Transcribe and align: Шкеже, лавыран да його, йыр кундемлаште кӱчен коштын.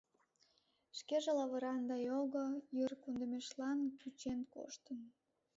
Шкеже, 0.97 1.31
лавыран 1.37 1.81
да 1.89 1.95
його, 2.11 2.45
йыр 2.77 2.91
кундемлаште 3.01 3.69
кӱчен 3.99 4.39
коштын. 4.53 4.99